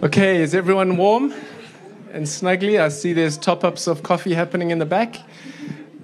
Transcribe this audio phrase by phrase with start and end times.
[0.00, 1.34] Okay, is everyone warm
[2.12, 2.80] and snuggly?
[2.80, 5.16] I see there's top ups of coffee happening in the back.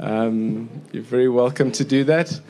[0.01, 2.41] Um, you're very welcome to do that.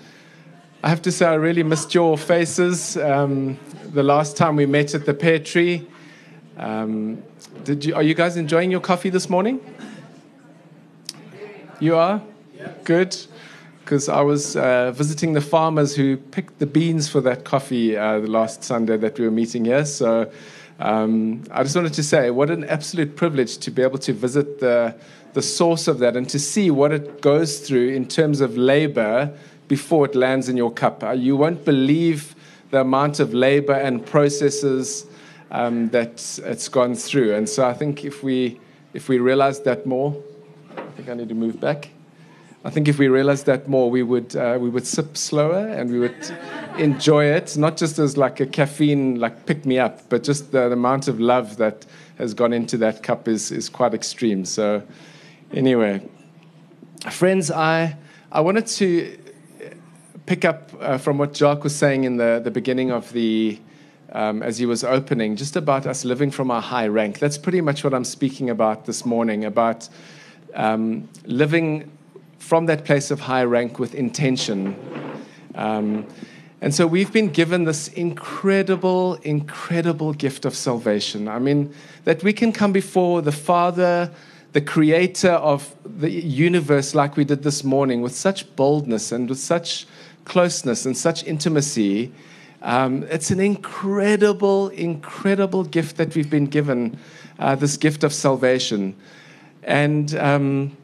[0.83, 3.59] I have to say, I really missed your faces um,
[3.93, 5.87] the last time we met at the pear tree.
[6.57, 7.23] Um,
[7.63, 9.61] did you, are you guys enjoying your coffee this morning?
[11.79, 12.23] You are?
[12.85, 13.19] Good.
[13.81, 18.21] Because I was uh, visiting the farmers who picked the beans for that coffee uh,
[18.21, 19.85] the last Sunday that we were meeting here.
[19.85, 20.33] So
[20.84, 24.61] um, I just wanted to say what an absolute privilege to be able to visit
[24.61, 24.95] the,
[25.33, 29.34] the source of that and to see what it goes through in terms of labor
[29.66, 31.02] before it lands in your cup.
[31.02, 32.37] Uh, you won't believe
[32.70, 35.07] the amount of labor and processes
[35.51, 37.35] um, that it's gone through.
[37.35, 38.60] And so I think if we,
[38.93, 40.23] if we realize that more,
[40.77, 41.94] I think I need to move back.
[42.66, 45.91] I think if we realized that more, we would uh, we would sip slower and
[45.91, 46.16] we would
[46.78, 50.68] enjoy it, not just as like a caffeine like pick me up, but just the,
[50.68, 51.84] the, amount of love that
[52.16, 54.46] has gone into that cup is is quite extreme.
[54.46, 54.82] So,
[55.52, 56.09] anyway,
[57.10, 57.98] friends, I
[58.32, 59.18] I wanted to
[60.24, 63.60] pick up uh, from what Jacques was saying in the the beginning of the.
[64.12, 67.19] Um, as he was opening, just about us living from our high rank.
[67.19, 69.88] That's pretty much what I'm speaking about this morning about
[70.54, 71.91] um, living
[72.44, 74.76] from that place of high rank with intention.
[75.54, 76.06] Um,
[76.60, 81.26] and so we've been given this incredible, incredible gift of salvation.
[81.26, 81.72] I mean,
[82.04, 84.10] that we can come before the Father,
[84.53, 89.38] the creator of the universe, like we did this morning, with such boldness and with
[89.38, 89.87] such
[90.26, 92.12] closeness and such intimacy.
[92.60, 96.98] Um, it's an incredible, incredible gift that we've been given,
[97.38, 98.94] uh, this gift of salvation.
[99.62, 100.15] And.
[100.16, 100.76] Um,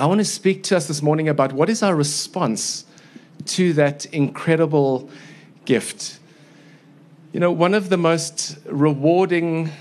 [0.00, 2.84] I want to speak to us this morning about what is our response
[3.46, 5.10] to that incredible
[5.64, 6.20] gift.
[7.32, 9.72] You know, one of the most rewarding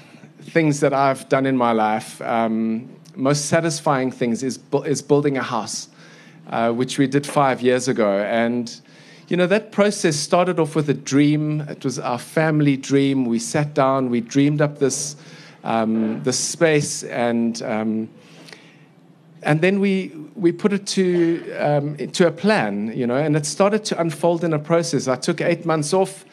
[0.42, 5.38] things that I've done in my life, um, most satisfying things, is, bu- is building
[5.38, 5.88] a house,
[6.50, 8.18] uh, which we did five years ago.
[8.18, 8.76] And,
[9.28, 11.62] you know, that process started off with a dream.
[11.62, 13.26] It was our family dream.
[13.26, 15.16] We sat down, we dreamed up this,
[15.64, 18.10] um, this space, and um,
[19.48, 23.46] and then we we put it to um, to a plan, you know, and it
[23.46, 25.08] started to unfold in a process.
[25.08, 26.26] I took eight months off,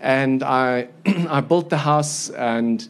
[0.00, 0.88] and I
[1.28, 2.88] I built the house, and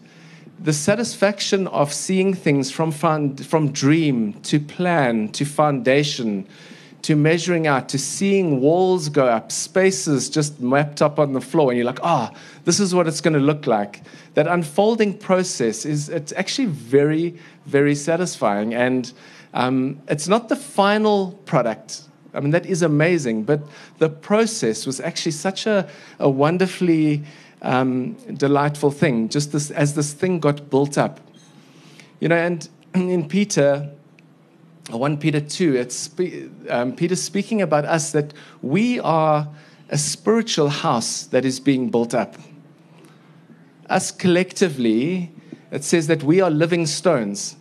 [0.62, 6.46] the satisfaction of seeing things from fund, from dream to plan to foundation
[7.00, 11.70] to measuring out to seeing walls go up, spaces just mapped up on the floor,
[11.70, 14.02] and you're like, ah, oh, this is what it's going to look like.
[14.34, 19.12] That unfolding process is it's actually very very satisfying and
[19.54, 22.02] um, it's not the final product.
[22.32, 23.60] I mean, that is amazing, but
[23.98, 25.88] the process was actually such a,
[26.18, 27.24] a wonderfully
[27.62, 31.20] um, delightful thing, just this, as this thing got built up.
[32.20, 33.90] You know, and in Peter,
[34.90, 36.10] 1 Peter 2, it's
[36.68, 39.48] um, Peter speaking about us that we are
[39.88, 42.36] a spiritual house that is being built up.
[43.88, 45.32] Us collectively,
[45.72, 47.56] it says that we are living stones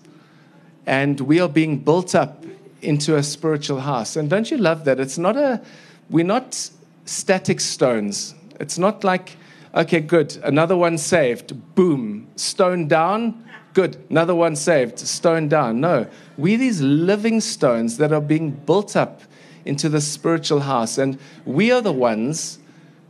[0.85, 2.45] and we are being built up
[2.81, 4.15] into a spiritual house.
[4.15, 4.99] And don't you love that?
[4.99, 5.61] It's not a,
[6.09, 6.69] we're not
[7.05, 8.35] static stones.
[8.59, 9.37] It's not like,
[9.75, 15.79] okay, good, another one saved, boom, stone down, good, another one saved, stone down.
[15.79, 16.07] No,
[16.37, 19.21] we're these living stones that are being built up
[19.65, 20.97] into the spiritual house.
[20.97, 22.59] And we are the ones,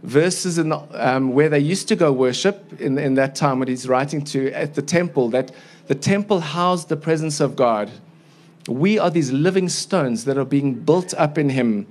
[0.04, 3.68] verses in the, um, where they used to go worship in, in that time when
[3.68, 5.52] he's writing to at the temple, that
[5.90, 7.90] the temple housed the presence of God.
[8.68, 11.88] We are these living stones that are being built up in Him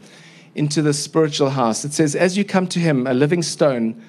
[0.55, 1.85] into the spiritual house.
[1.85, 4.01] It says, As you come to Him, a living stone,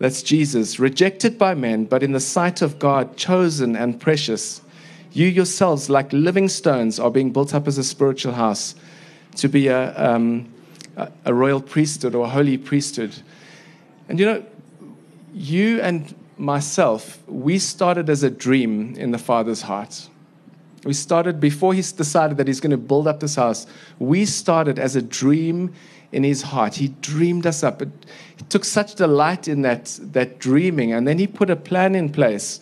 [0.00, 4.60] that's Jesus, rejected by men, but in the sight of God, chosen and precious.
[5.12, 8.74] You yourselves, like living stones, are being built up as a spiritual house
[9.36, 10.52] to be a, um,
[11.24, 13.14] a royal priesthood or a holy priesthood.
[14.08, 14.44] And you know,
[15.32, 20.08] you and myself, we started as a dream in the Father's heart.
[20.84, 23.66] We started before he decided that he's going to build up this house.
[23.98, 25.74] We started as a dream
[26.12, 26.76] in his heart.
[26.76, 27.82] He dreamed us up.
[27.82, 27.88] It,
[28.36, 32.10] he took such delight in that, that dreaming, and then he put a plan in
[32.10, 32.60] place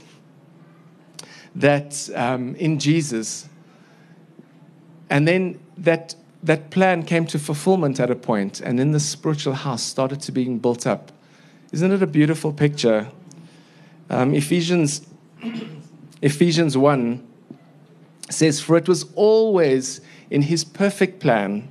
[1.55, 3.49] that um, in Jesus.
[5.09, 9.55] And then that, that plan came to fulfillment at a point, and then the spiritual
[9.55, 11.13] house started to being built up.
[11.73, 13.09] Isn't it a beautiful picture?
[14.09, 15.07] Um, Ephesians,
[16.23, 17.27] Ephesians 1
[18.31, 20.01] says, For it was always
[20.31, 21.69] in his perfect plan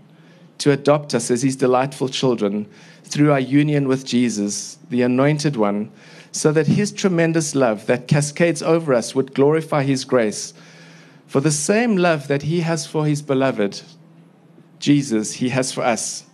[0.58, 2.68] to adopt us as his delightful children
[3.04, 5.92] through our union with Jesus, the Anointed One,
[6.32, 10.54] so that his tremendous love that cascades over us would glorify his grace.
[11.28, 13.82] For the same love that he has for his beloved,
[14.80, 16.26] Jesus, he has for us.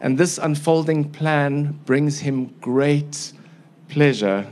[0.00, 3.32] And this unfolding plan brings him great
[3.88, 4.46] pleasure.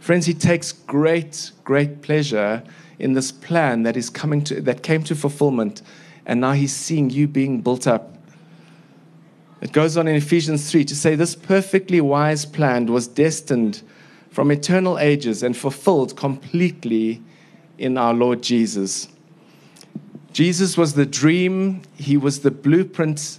[0.00, 2.62] Friends, he takes great, great pleasure
[2.98, 5.82] in this plan that is coming to that came to fulfillment,
[6.24, 8.16] and now he's seeing you being built up.
[9.60, 13.82] It goes on in Ephesians 3 to say this perfectly wise plan was destined
[14.30, 17.22] from eternal ages and fulfilled completely
[17.76, 19.08] in our Lord Jesus.
[20.32, 23.38] Jesus was the dream, he was the blueprint,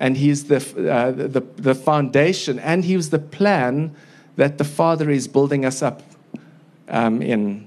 [0.00, 0.56] and he is the,
[0.90, 3.94] uh, the, the foundation, and he was the plan
[4.36, 6.02] that the Father is building us up
[6.88, 7.66] um, in.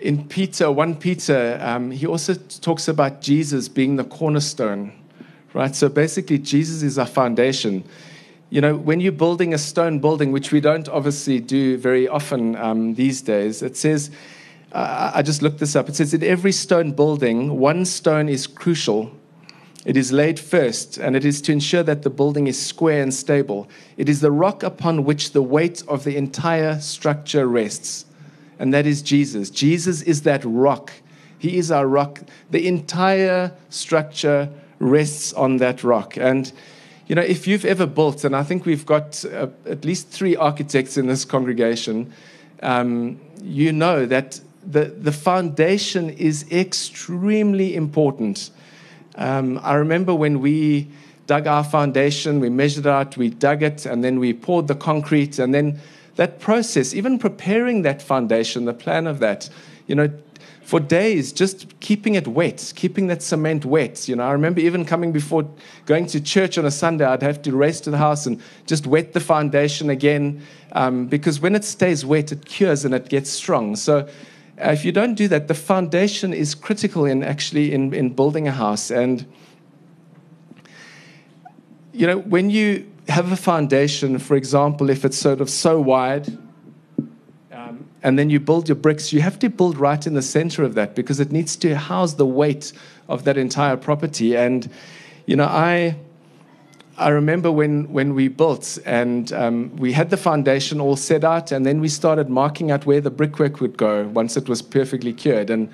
[0.00, 4.92] In Peter, 1 Peter, um, he also talks about Jesus being the cornerstone,
[5.52, 5.76] right?
[5.76, 7.84] So basically, Jesus is our foundation.
[8.48, 12.56] You know, when you're building a stone building, which we don't obviously do very often
[12.56, 14.10] um, these days, it says,
[14.72, 15.88] uh, I just looked this up.
[15.88, 19.12] It says in every stone building, one stone is crucial.
[19.86, 23.14] It is laid first, and it is to ensure that the building is square and
[23.14, 23.68] stable.
[23.96, 28.04] It is the rock upon which the weight of the entire structure rests,
[28.58, 29.48] and that is Jesus.
[29.48, 30.92] Jesus is that rock.
[31.38, 32.20] He is our rock.
[32.50, 34.50] The entire structure
[34.80, 36.18] rests on that rock.
[36.18, 36.52] And,
[37.06, 40.36] you know, if you've ever built, and I think we've got uh, at least three
[40.36, 42.12] architects in this congregation,
[42.62, 48.50] um, you know that the, the foundation is extremely important.
[49.20, 50.88] Um, I remember when we
[51.26, 55.38] dug our foundation, we measured out, we dug it, and then we poured the concrete.
[55.38, 55.78] And then
[56.16, 59.48] that process, even preparing that foundation, the plan of that,
[59.86, 60.10] you know,
[60.62, 64.08] for days, just keeping it wet, keeping that cement wet.
[64.08, 65.48] You know, I remember even coming before
[65.84, 68.86] going to church on a Sunday, I'd have to race to the house and just
[68.86, 70.42] wet the foundation again,
[70.72, 73.76] um, because when it stays wet, it cures and it gets strong.
[73.76, 74.08] So
[74.60, 78.46] uh, if you don't do that, the foundation is critical in actually in, in building
[78.46, 78.90] a house.
[78.90, 79.26] And
[81.92, 86.38] you know, when you have a foundation, for example, if it's sort of so wide,
[87.52, 90.62] um, and then you build your bricks, you have to build right in the center
[90.62, 92.72] of that because it needs to house the weight
[93.08, 94.36] of that entire property.
[94.36, 94.70] And
[95.26, 95.96] you know, I
[97.00, 101.50] I remember when, when we built and um, we had the foundation all set out,
[101.50, 105.14] and then we started marking out where the brickwork would go once it was perfectly
[105.14, 105.48] cured.
[105.48, 105.70] And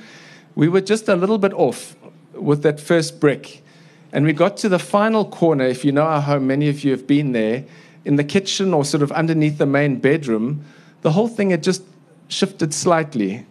[0.55, 1.97] we were just a little bit off
[2.33, 3.65] with that first brick.
[4.13, 5.65] And we got to the final corner.
[5.65, 7.65] If you know our home, many of you have been there,
[8.05, 10.65] in the kitchen or sort of underneath the main bedroom,
[11.03, 11.83] the whole thing had just
[12.29, 13.45] shifted slightly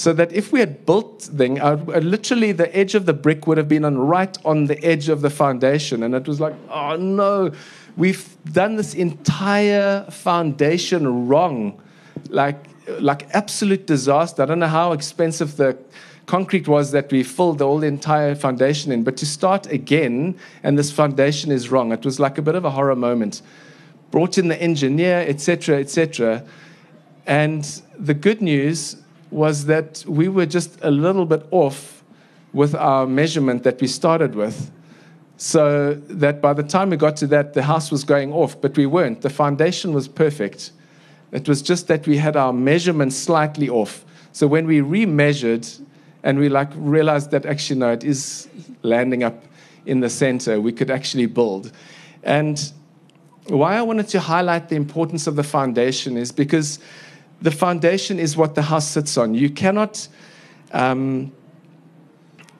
[0.00, 3.58] so that if we had built thing, uh, literally the edge of the brick would
[3.58, 6.96] have been on right on the edge of the foundation, and it was like, oh
[6.96, 7.52] no,
[7.98, 11.78] we've done this entire foundation wrong,
[12.30, 12.64] like
[12.98, 14.42] like absolute disaster.
[14.42, 15.76] I don't know how expensive the
[16.24, 20.90] concrete was that we filled the entire foundation in, but to start again and this
[20.90, 21.92] foundation is wrong.
[21.92, 23.42] It was like a bit of a horror moment.
[24.10, 26.42] Brought in the engineer, etc., etc.
[27.26, 27.64] And
[27.98, 28.96] the good news
[29.30, 32.04] was that we were just a little bit off
[32.52, 34.70] with our measurement that we started with.
[35.36, 38.76] So that by the time we got to that, the house was going off, but
[38.76, 39.22] we weren't.
[39.22, 40.72] The foundation was perfect.
[41.32, 44.04] It was just that we had our measurement slightly off.
[44.32, 45.80] So when we remeasured
[46.22, 48.48] and we like realized that actually no, it is
[48.82, 49.44] landing up
[49.86, 51.72] in the center, we could actually build.
[52.22, 52.72] And
[53.46, 56.78] why I wanted to highlight the importance of the foundation is because
[57.40, 59.34] the foundation is what the house sits on.
[59.34, 60.08] You cannot,
[60.72, 61.32] um,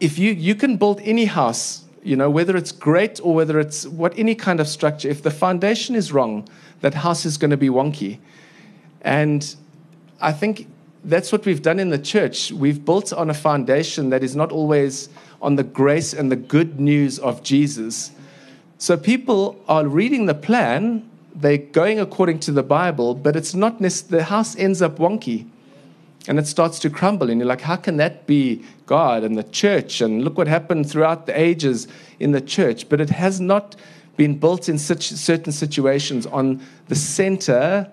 [0.01, 3.87] if you, you can build any house, you know, whether it's great or whether it's
[3.87, 6.49] what any kind of structure, if the foundation is wrong,
[6.81, 8.19] that house is going to be wonky.
[9.03, 9.55] And
[10.21, 10.67] I think
[11.05, 12.53] that's what we've done in the church.
[12.53, 15.09] We've built on a foundation that is not always
[15.43, 18.13] on the grace and the good news of Jesus.
[18.79, 21.10] So people are reading the plan
[21.41, 25.47] they're going according to the Bible, but it's not the house ends up wonky
[26.29, 27.31] and it starts to crumble.
[27.31, 30.01] And you're like, how can that be God and the church?
[30.01, 32.89] And look what happened throughout the ages in the church.
[32.89, 33.77] But it has not
[34.17, 37.91] been built in such certain situations on the center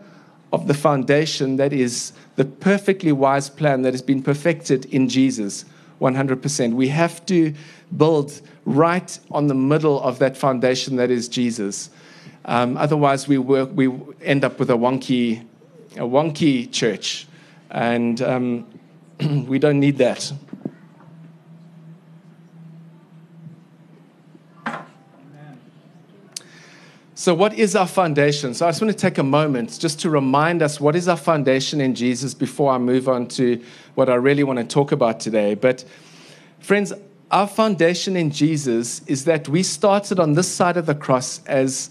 [0.52, 5.66] of the foundation that is the perfectly wise plan that has been perfected in Jesus
[6.02, 6.74] 100%.
[6.74, 7.54] We have to
[7.96, 11.90] build right on the middle of that foundation that is Jesus.
[12.48, 15.46] Um, otherwise, we, work, we end up with a wonky,
[15.98, 17.28] a wonky church,
[17.70, 18.66] and um,
[19.48, 20.32] we don't need that.
[27.16, 28.54] So, what is our foundation?
[28.54, 31.18] So, I just want to take a moment just to remind us what is our
[31.18, 33.62] foundation in Jesus before I move on to
[33.96, 35.54] what I really want to talk about today.
[35.54, 35.84] But,
[36.60, 36.94] friends,
[37.30, 41.90] our foundation in Jesus is that we started on this side of the cross as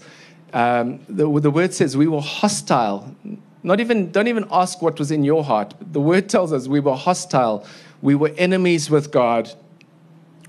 [0.57, 3.15] um, the, the word says we were hostile.
[3.63, 5.73] Not even, don't even ask what was in your heart.
[5.79, 7.65] The word tells us we were hostile.
[8.01, 9.51] We were enemies with God.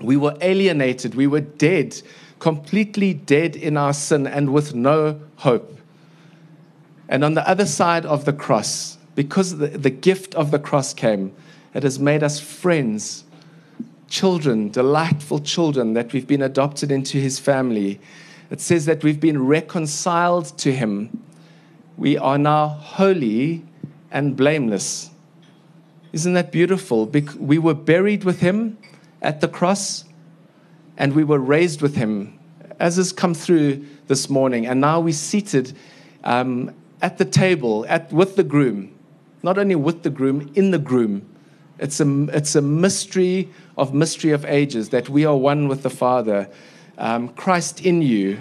[0.01, 1.15] We were alienated.
[1.15, 2.01] We were dead
[2.39, 5.77] completely dead in our sin and with no hope.
[7.07, 10.93] And on the other side of the cross, because the, the gift of the cross
[10.93, 11.33] came,
[11.73, 13.25] it has made us friends,
[14.07, 17.99] children, delightful children, that we've been adopted into his family.
[18.49, 21.23] It says that we've been reconciled to him.
[21.97, 23.63] We are now holy
[24.11, 25.11] and blameless.
[26.11, 27.05] Isn't that beautiful?
[27.05, 28.77] We were buried with him
[29.21, 30.05] at the cross
[30.97, 32.37] and we were raised with him,
[32.79, 34.65] as has come through this morning.
[34.65, 35.75] And now we're seated
[36.23, 38.93] um, at the table at, with the groom,
[39.41, 41.27] not only with the groom, in the groom.
[41.79, 45.89] It's a, it's a mystery of mystery of ages that we are one with the
[45.89, 46.49] Father,
[46.99, 48.39] um, Christ in you.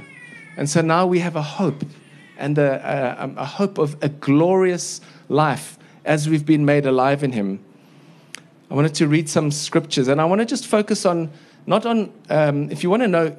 [0.58, 1.82] And so now we have a hope
[2.36, 7.32] and a, a, a hope of a glorious life as we've been made alive in
[7.32, 7.60] Him.
[8.70, 11.30] I wanted to read some scriptures and I want to just focus on
[11.66, 13.36] not on, um, if you want to know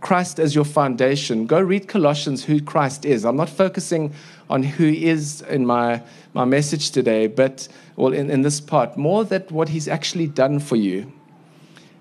[0.00, 3.24] Christ as your foundation, go read Colossians, who Christ is.
[3.24, 4.12] I'm not focusing
[4.50, 6.02] on who he is in my,
[6.34, 10.58] my message today, but, well, in, in this part, more that what he's actually done
[10.58, 11.12] for you.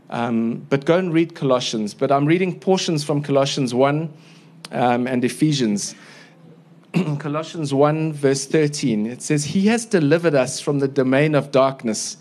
[0.10, 1.94] Um, but go and read Colossians.
[1.94, 4.14] But I'm reading portions from Colossians 1
[4.72, 5.96] um, and Ephesians.
[7.20, 12.18] Colossians 1, verse 13, it says, He has delivered us from the domain of darkness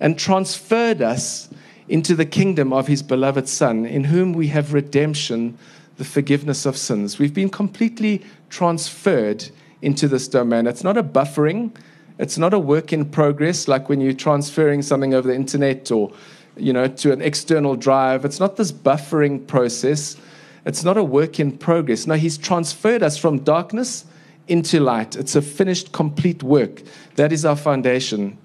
[0.00, 1.48] and transferred us
[1.88, 5.58] into the kingdom of his beloved Son, in whom we have redemption,
[5.96, 7.18] the forgiveness of sins.
[7.18, 9.48] We've been completely transferred
[9.82, 10.66] into this domain.
[10.66, 11.72] It's not a buffering,
[12.18, 16.12] it's not a work in progress like when you're transferring something over the internet or
[16.56, 18.24] you know to an external drive.
[18.24, 20.16] It's not this buffering process.
[20.64, 22.06] It's not a work in progress.
[22.06, 24.06] No, he's transferred us from darkness
[24.48, 25.16] into light.
[25.16, 26.82] It's a finished, complete work.
[27.16, 28.38] That is our foundation.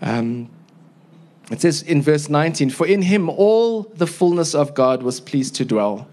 [0.00, 0.48] Um,
[1.50, 5.54] it says in verse 19, For in him all the fullness of God was pleased
[5.56, 6.08] to dwell,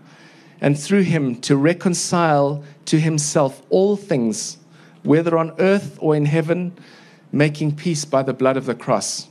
[0.62, 4.57] and through him to reconcile to himself all things,
[5.03, 6.74] whether on earth or in heaven,
[7.31, 9.27] making peace by the blood of the cross.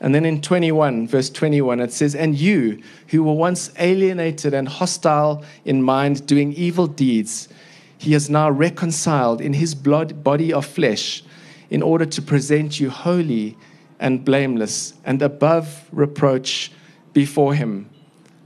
[0.00, 4.68] And then in 21, verse 21, it says, And you who were once alienated and
[4.68, 7.48] hostile in mind, doing evil deeds,
[7.96, 11.24] he has now reconciled in his blood, body of flesh
[11.70, 13.56] in order to present you holy
[13.98, 16.70] and blameless and above reproach
[17.12, 17.88] before Him.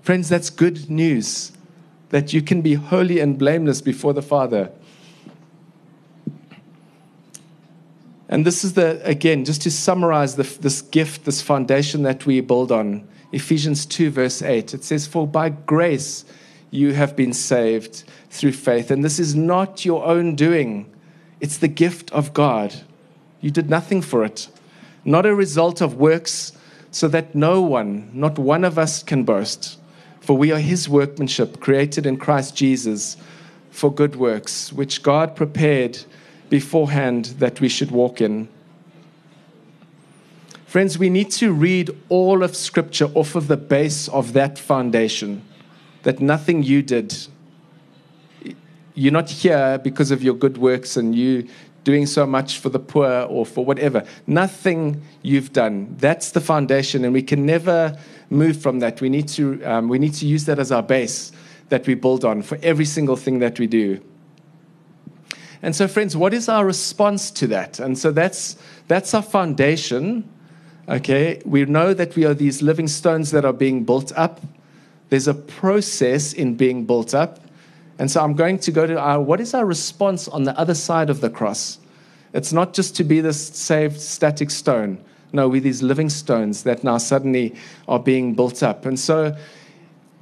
[0.02, 1.52] Friends, that's good news
[2.10, 4.70] that you can be holy and blameless before the Father.
[8.32, 12.40] And this is the, again, just to summarize the, this gift, this foundation that we
[12.40, 13.06] build on.
[13.30, 16.24] Ephesians 2, verse 8, it says, For by grace
[16.70, 18.90] you have been saved through faith.
[18.90, 20.90] And this is not your own doing,
[21.40, 22.74] it's the gift of God.
[23.40, 24.48] You did nothing for it
[25.04, 26.52] not a result of works,
[26.90, 29.78] so that no one, not one of us, can boast.
[30.20, 33.16] For we are his workmanship, created in Christ Jesus
[33.70, 35.98] for good works, which God prepared
[36.52, 38.46] beforehand that we should walk in.
[40.66, 45.40] Friends, we need to read all of Scripture off of the base of that foundation,
[46.02, 47.16] that nothing you did.
[48.92, 51.48] You're not here because of your good works and you
[51.84, 54.04] doing so much for the poor or for whatever.
[54.26, 55.96] Nothing you've done.
[56.00, 57.96] That's the foundation, and we can never
[58.28, 59.00] move from that.
[59.00, 61.32] We need to, um, we need to use that as our base
[61.70, 64.02] that we build on for every single thing that we do.
[65.62, 67.78] And so, friends, what is our response to that?
[67.78, 68.56] And so that's,
[68.88, 70.28] that's our foundation.
[70.88, 74.40] Okay, we know that we are these living stones that are being built up.
[75.08, 77.38] There's a process in being built up.
[77.98, 80.74] And so I'm going to go to our what is our response on the other
[80.74, 81.78] side of the cross?
[82.34, 85.02] It's not just to be this saved static stone.
[85.32, 87.54] No, we're these living stones that now suddenly
[87.86, 88.84] are being built up.
[88.84, 89.36] And so,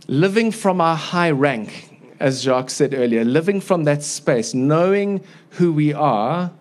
[0.06, 1.89] living from our high rank,
[2.20, 6.52] as Jacques said earlier, living from that space, knowing who we are,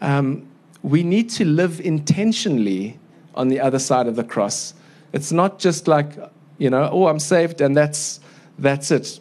[0.00, 0.46] um,
[0.82, 2.98] we need to live intentionally
[3.34, 4.74] on the other side of the cross.
[5.12, 6.12] It's not just like,
[6.58, 8.20] you know, oh, I'm saved and that's,
[8.58, 9.18] that's it.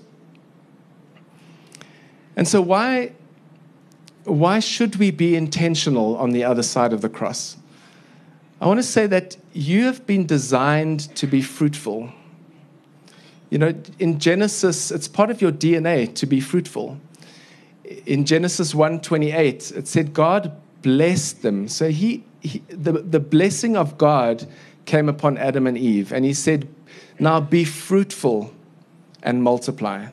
[2.36, 3.14] And so, why,
[4.26, 7.58] why should we be intentional on the other side of the cross?
[8.60, 12.12] I want to say that you have been designed to be fruitful.
[13.50, 17.00] You know, in Genesis, it's part of your DNA to be fruitful.
[18.06, 20.52] In Genesis 1:28, it said God
[20.82, 21.68] blessed them.
[21.68, 24.46] So he, he the, the blessing of God
[24.86, 26.68] came upon Adam and Eve, and he said,
[27.20, 28.54] Now be fruitful
[29.24, 30.08] and multiply.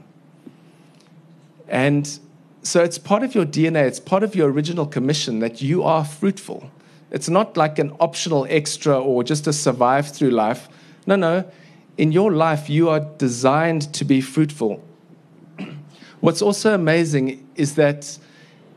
[1.68, 2.18] And
[2.62, 6.04] so it's part of your DNA, it's part of your original commission that you are
[6.04, 6.70] fruitful.
[7.10, 10.68] It's not like an optional extra or just to survive through life.
[11.06, 11.44] No, no.
[11.96, 14.82] In your life, you are designed to be fruitful.
[16.20, 18.18] What's also amazing is that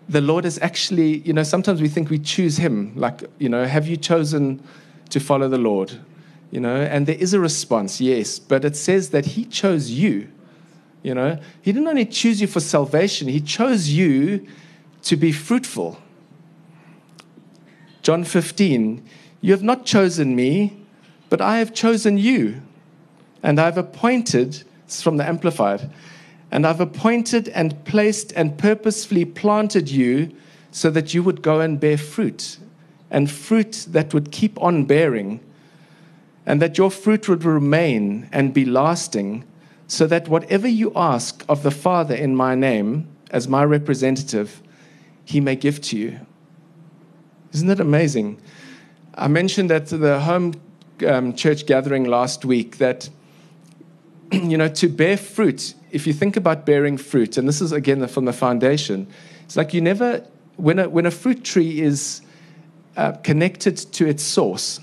[0.10, 2.94] the Lord is actually, you know, sometimes we think we choose Him.
[2.96, 4.64] Like, you know, have you chosen
[5.10, 6.00] to follow the Lord?
[6.52, 10.30] You know, and there is a response, yes, but it says that He chose you.
[11.04, 14.46] You know, He didn't only choose you for salvation, He chose you
[15.04, 16.00] to be fruitful.
[18.02, 19.04] John 15,
[19.42, 20.86] you have not chosen me,
[21.30, 22.62] but I have chosen you,
[23.44, 25.90] and I've appointed, from the Amplified,
[26.52, 30.36] and I've appointed and placed and purposefully planted you
[30.72, 32.58] so that you would go and bear fruit,
[33.10, 35.40] and fruit that would keep on bearing,
[36.46, 39.44] and that your fruit would remain and be lasting,
[39.88, 44.62] so that whatever you ask of the Father in my name, as my representative,
[45.26, 46.20] he may give to you.
[47.54, 48.42] Isn't that amazing?
[49.16, 50.54] I mentioned at the home
[51.06, 53.10] um, church gathering last week that,
[54.32, 58.06] you know, to bear fruit, if you think about bearing fruit, and this is again
[58.08, 59.08] from the foundation,
[59.46, 60.26] it's like you never,
[60.58, 62.22] when a, when a fruit tree is
[62.98, 64.80] uh, connected to its source,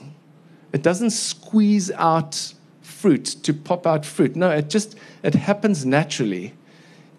[0.72, 4.34] it doesn't squeeze out fruit to pop out fruit.
[4.34, 6.54] No, it just, it happens naturally.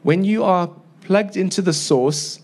[0.03, 2.39] When you are plugged into the source,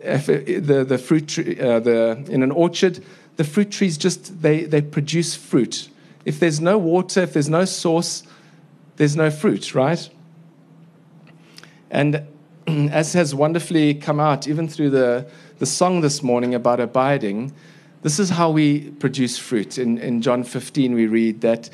[0.00, 3.02] it, the, the fruit tree, uh, the, in an orchard,
[3.36, 5.88] the fruit trees just, they, they produce fruit.
[6.26, 8.22] If there's no water, if there's no source,
[8.96, 10.08] there's no fruit, right?
[11.90, 12.26] And
[12.66, 17.52] as has wonderfully come out, even through the, the song this morning about abiding,
[18.02, 19.78] this is how we produce fruit.
[19.78, 21.70] In, in John 15, we read that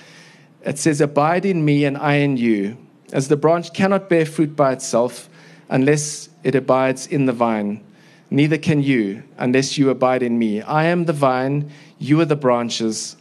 [0.64, 2.78] it says, Abide in me and I in you,
[3.12, 5.28] as the branch cannot bear fruit by itself
[5.68, 7.82] unless it abides in the vine.
[8.30, 10.62] Neither can you unless you abide in me.
[10.62, 13.16] I am the vine, you are the branches.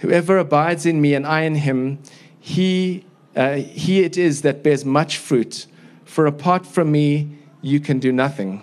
[0.00, 2.00] Whoever abides in me and I in him,
[2.40, 3.05] he,
[3.36, 5.66] uh, he it is that bears much fruit.
[6.04, 8.62] For apart from me, you can do nothing.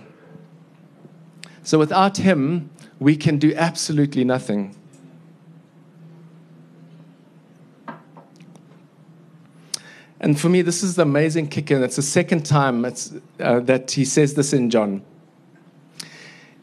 [1.61, 4.75] So without him, we can do absolutely nothing.
[10.19, 11.83] And for me, this is the amazing kicker.
[11.83, 15.03] It's the second time uh, that he says this in John.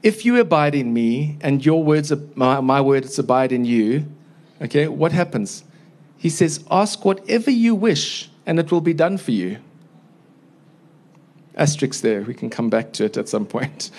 [0.02, 4.06] If you abide in me and your words, my, my words abide in you,
[4.62, 5.62] okay, what happens?
[6.20, 9.56] He says, Ask whatever you wish and it will be done for you.
[11.56, 13.90] Asterisk there, we can come back to it at some point.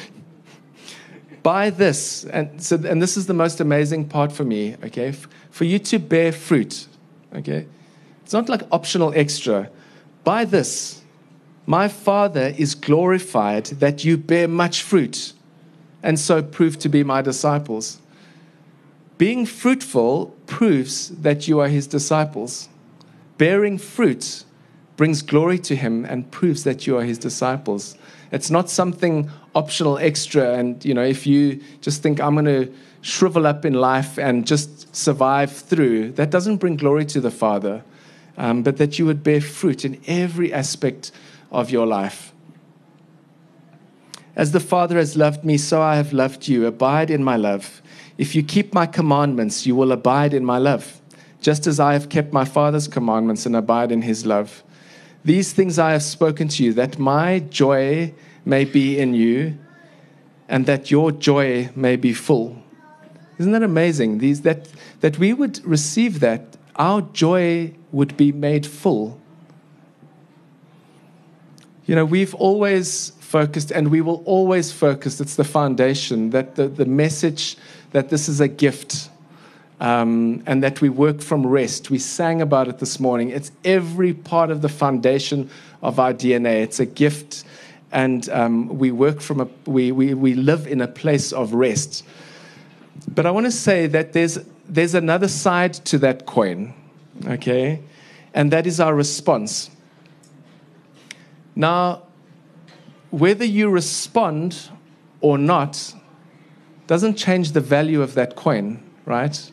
[1.43, 5.13] By this, and, so, and this is the most amazing part for me, okay,
[5.49, 6.87] for you to bear fruit,
[7.33, 7.65] okay,
[8.23, 9.71] it's not like optional extra.
[10.23, 11.01] By this,
[11.65, 15.33] my Father is glorified that you bear much fruit
[16.03, 18.00] and so prove to be my disciples.
[19.21, 22.69] Being fruitful proves that you are his disciples.
[23.37, 24.45] Bearing fruit
[24.97, 27.95] brings glory to him and proves that you are his disciples.
[28.31, 30.55] It's not something optional extra.
[30.55, 34.47] And, you know, if you just think, I'm going to shrivel up in life and
[34.47, 37.83] just survive through, that doesn't bring glory to the Father.
[38.37, 41.11] Um, but that you would bear fruit in every aspect
[41.51, 42.33] of your life.
[44.35, 46.65] As the Father has loved me, so I have loved you.
[46.65, 47.80] Abide in my love.
[48.21, 51.01] If you keep my commandments, you will abide in my love,
[51.41, 54.61] just as I have kept my Father's commandments and abide in his love.
[55.25, 58.13] These things I have spoken to you, that my joy
[58.45, 59.57] may be in you,
[60.47, 62.61] and that your joy may be full.
[63.39, 64.19] Isn't that amazing?
[64.19, 69.19] These, that, that we would receive that, our joy would be made full.
[71.87, 75.19] You know, we've always focused, and we will always focus.
[75.19, 77.57] It's the foundation that the, the message
[77.91, 79.09] that this is a gift
[79.81, 81.89] um, and that we work from rest.
[81.89, 83.29] We sang about it this morning.
[83.29, 85.49] It's every part of the foundation
[85.81, 86.61] of our DNA.
[86.61, 87.43] It's a gift,
[87.91, 92.05] and um, we work from a we, we we live in a place of rest.
[93.07, 94.37] But I want to say that there's
[94.69, 96.75] there's another side to that coin,
[97.25, 97.81] okay,
[98.35, 99.71] and that is our response.
[101.55, 102.03] Now,
[103.09, 104.69] whether you respond
[105.21, 105.93] or not
[106.91, 109.49] doesn't change the value of that coin, right?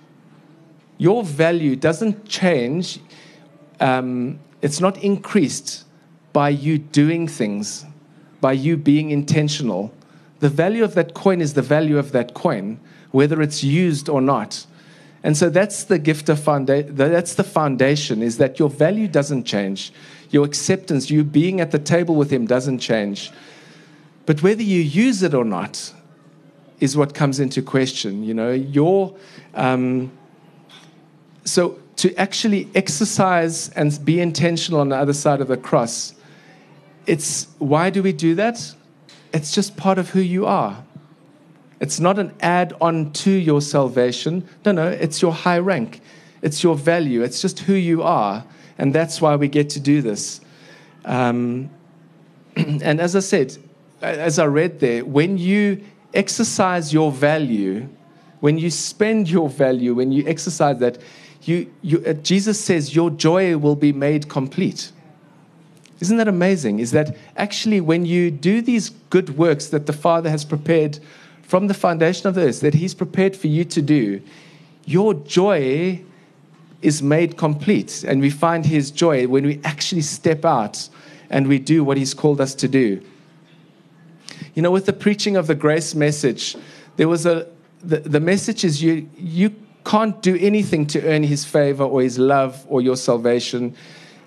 [0.97, 2.99] Your value doesn't change
[3.79, 5.85] um, it's not increased
[6.33, 7.87] by you doing things,
[8.41, 9.95] by you being intentional.
[10.41, 12.81] The value of that coin is the value of that coin,
[13.13, 14.67] whether it's used or not.
[15.23, 16.97] And so that's the gift of foundation.
[16.97, 19.93] That's the foundation is that your value doesn't change.
[20.31, 23.31] Your acceptance, you being at the table with him doesn't change.
[24.27, 25.95] But whether you use it or not
[26.81, 28.23] is what comes into question.
[28.23, 29.15] You know, your
[29.55, 30.13] um,
[31.45, 36.15] so to actually exercise and be intentional on the other side of the cross,
[37.07, 38.75] it's why do we do that?
[39.33, 40.85] It's just part of who you are.
[41.81, 44.49] It's not an add on to your salvation.
[44.65, 46.01] No, no, it's your high rank.
[46.43, 47.23] It's your value.
[47.23, 48.45] It's just who you are.
[48.79, 50.41] And that's why we get to do this.
[51.05, 51.71] Um,
[52.57, 53.57] and as I said,
[54.03, 57.89] as I read there, when you exercise your value,
[58.41, 60.99] when you spend your value, when you exercise that,
[61.43, 64.93] you, you, uh, Jesus says your joy will be made complete.
[66.01, 66.79] Isn't that amazing?
[66.79, 71.01] Is that actually when you do these good works that the Father has prepared
[71.43, 74.21] from the foundation of the earth, that He's prepared for you to do,
[74.85, 76.03] your joy
[76.83, 78.05] is made complete.
[78.07, 80.89] And we find His joy when we actually step out
[81.31, 83.03] and we do what He's called us to do.
[84.59, 86.57] You know, with the preaching of the grace message,
[86.97, 87.47] there was a
[87.81, 92.19] the, the message is you you can't do anything to earn his favor or his
[92.19, 93.77] love or your salvation.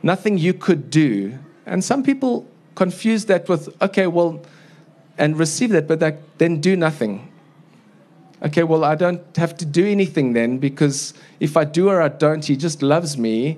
[0.02, 1.38] Nothing you could do.
[1.66, 4.42] And some people confuse that with, okay, well,
[5.18, 7.30] and receive that, but that, then do nothing.
[8.42, 12.08] Okay, well, I don't have to do anything then because if I do or I
[12.08, 13.58] don't, he just loves me,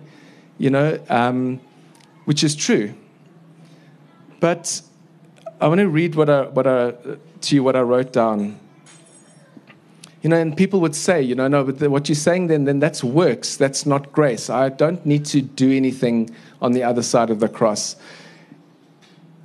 [0.58, 1.60] you know, um,
[2.26, 2.96] which is true.
[4.40, 4.82] But
[5.64, 8.60] I want to read what I, what I, to you what I wrote down.
[10.22, 12.66] You know, and people would say, you know, no, but the, what you're saying then,
[12.66, 13.56] then that's works.
[13.56, 14.50] That's not grace.
[14.50, 17.96] I don't need to do anything on the other side of the cross.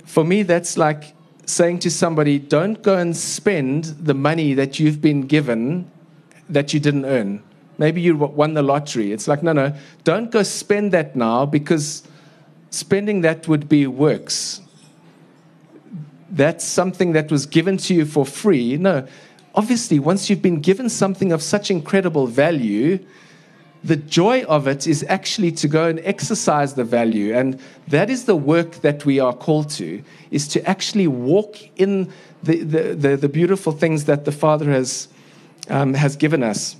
[0.03, 4.99] For me, that's like saying to somebody, don't go and spend the money that you've
[4.99, 5.89] been given
[6.49, 7.41] that you didn't earn.
[7.77, 9.13] Maybe you won the lottery.
[9.13, 12.03] It's like, no, no, don't go spend that now because
[12.71, 14.59] spending that would be works.
[16.31, 18.77] That's something that was given to you for free.
[18.77, 19.07] No,
[19.55, 22.99] obviously, once you've been given something of such incredible value,
[23.83, 27.33] the joy of it is actually to go and exercise the value.
[27.33, 32.11] And that is the work that we are called to, is to actually walk in
[32.43, 35.07] the, the, the, the beautiful things that the Father has,
[35.69, 36.75] um, has given us.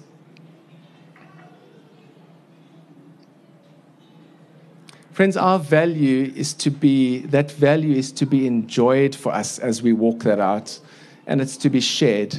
[5.19, 9.83] Friends, our value is to be, that value is to be enjoyed for us as
[9.83, 10.79] we walk that out,
[11.27, 12.37] and it's to be shared.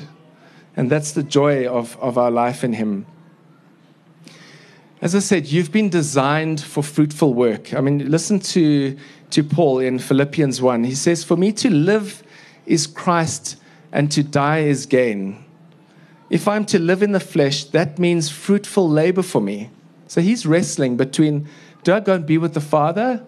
[0.79, 3.05] And that's the joy of, of our life in Him.
[5.03, 7.75] As I said, you've been designed for fruitful work.
[7.75, 8.97] I mean, listen to,
[9.29, 10.85] to Paul in Philippians 1.
[10.85, 12.23] He says, For me to live
[12.65, 13.59] is Christ,
[13.93, 15.45] and to die is gain.
[16.31, 19.69] If I'm to live in the flesh, that means fruitful labor for me.
[20.07, 21.47] So he's wrestling between
[21.83, 23.25] do I go and be with the Father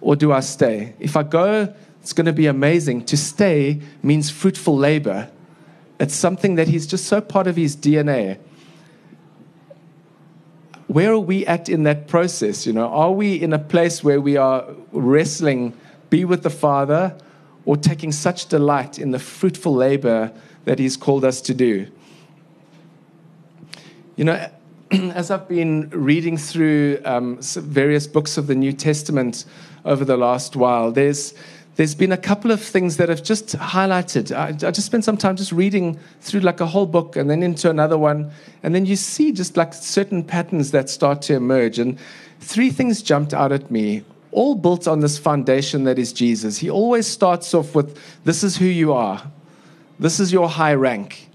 [0.00, 0.94] or do I stay?
[0.98, 3.04] If I go, it's going to be amazing.
[3.06, 5.30] To stay means fruitful labor.
[6.00, 8.38] It's something that he's just so part of his DNA.
[10.88, 12.66] Where are we at in that process?
[12.66, 15.74] You know, are we in a place where we are wrestling,
[16.10, 17.16] be with the Father,
[17.64, 20.32] or taking such delight in the fruitful labor
[20.64, 21.86] that He's called us to do?
[24.16, 24.50] You know,
[25.14, 29.46] as I've been reading through um, various books of the New Testament
[29.86, 31.32] over the last while, there's
[31.76, 34.36] there's been a couple of things that have just highlighted.
[34.36, 37.42] I, I, just spent some time just reading through like a whole book and then
[37.42, 38.30] into another one.
[38.62, 41.78] And then you see just like certain patterns that start to emerge.
[41.78, 41.98] And
[42.40, 46.58] three things jumped out at me, all built on this foundation that is Jesus.
[46.58, 49.22] He always starts off with, This is who you are,
[49.98, 51.30] this is your high rank.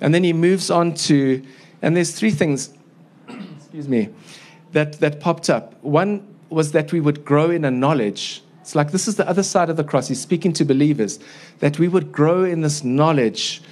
[0.00, 1.44] And then he moves on to,
[1.82, 2.70] and there's three things,
[3.68, 4.08] excuse me,
[4.72, 5.82] that, that popped up.
[5.82, 9.42] One was that we would grow in a knowledge it's like this is the other
[9.42, 10.08] side of the cross.
[10.08, 11.18] He's speaking to believers
[11.60, 13.62] that we would grow in this knowledge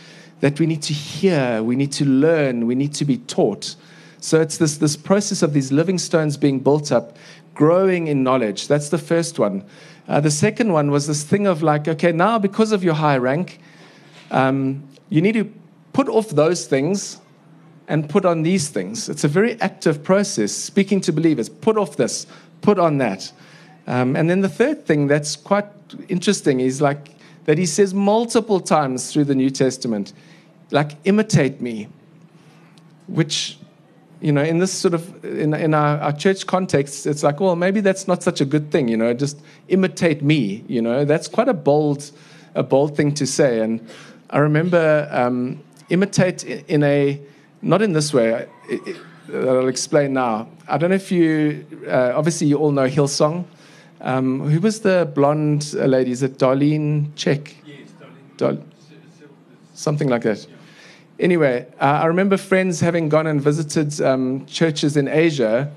[0.41, 3.77] that we need to hear, we need to learn, we need to be taught.
[4.21, 7.19] So it's this, this process of these living stones being built up,
[7.53, 8.69] growing in knowledge.
[8.69, 9.67] That's the first one.
[10.09, 13.19] Uh, the second one was this thing of like, okay, now because of your high
[13.19, 13.61] rank,
[14.31, 15.53] um, you need to
[15.93, 17.21] put off those things
[17.89, 19.09] and put on these things.
[19.09, 21.49] It's a very active process, speaking to believers.
[21.49, 22.27] Put off this,
[22.61, 23.33] put on that.
[23.87, 25.67] Um, and then the third thing that's quite
[26.09, 27.11] interesting is like
[27.45, 30.13] that he says multiple times through the New Testament,
[30.73, 31.89] like, imitate me,
[33.07, 33.59] which
[34.21, 37.55] you know, in this sort of in, in our, our church context, it's like, well,
[37.55, 41.05] maybe that's not such a good thing, you know, just imitate me, you know.
[41.05, 42.11] That's quite a bold,
[42.55, 43.61] a bold thing to say.
[43.61, 43.87] And
[44.31, 47.21] I remember um, imitate in a,
[47.63, 48.97] not in this way, it, it,
[49.35, 50.49] I'll explain now.
[50.69, 53.45] I don't know if you, uh, obviously, you all know Hillsong.
[54.01, 56.11] Um, who was the blonde lady?
[56.11, 57.53] Is it Darlene Zschech?
[57.65, 57.89] Yes,
[58.37, 58.63] Darlene.
[59.75, 60.47] Something like that.
[61.19, 65.73] Anyway, uh, I remember friends having gone and visited um, churches in Asia,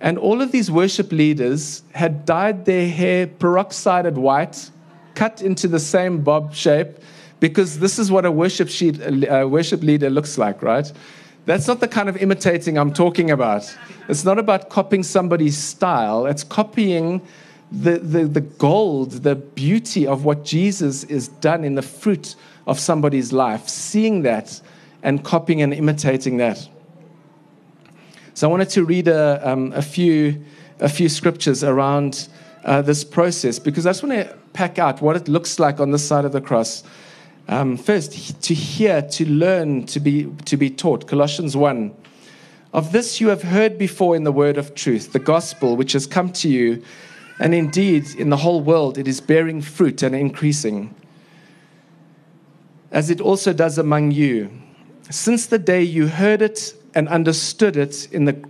[0.00, 4.70] and all of these worship leaders had dyed their hair peroxided white,
[5.14, 6.98] cut into the same bob shape,
[7.40, 10.92] because this is what a worship, sheet, uh, worship leader looks like, right?
[11.46, 13.76] That's not the kind of imitating I'm talking about.
[14.08, 17.22] It's not about copying somebody's style, it's copying
[17.70, 22.34] the, the, the gold, the beauty of what Jesus is done in the fruit
[22.66, 24.60] of somebody's life, seeing that
[25.02, 26.68] and copying and imitating that.
[28.34, 30.44] So I wanted to read a, um, a, few,
[30.80, 32.28] a few scriptures around
[32.64, 35.90] uh, this process because I just want to pack out what it looks like on
[35.90, 36.84] this side of the cross.
[37.48, 41.06] Um, first, to hear, to learn, to be, to be taught.
[41.06, 41.94] Colossians 1.
[42.74, 46.06] Of this you have heard before in the word of truth, the gospel which has
[46.06, 46.82] come to you,
[47.40, 50.94] and indeed in the whole world it is bearing fruit and increasing
[52.90, 54.50] as it also does among you.
[55.10, 58.42] Since the day you heard it and understood it in the,